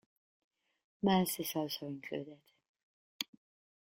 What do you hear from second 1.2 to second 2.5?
is also included.